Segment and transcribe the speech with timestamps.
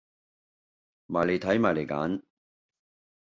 [1.05, 2.21] 埋嚟睇，埋嚟揀